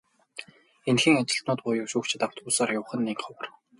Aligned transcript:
Эндэхийн 0.89 1.17
ажилтнууд 1.21 1.59
буюу 1.63 1.87
шүүгчид 1.91 2.25
автобусаар 2.27 2.69
явах 2.77 2.91
нь 2.97 3.05
нэн 3.07 3.17
ховор. 3.23 3.47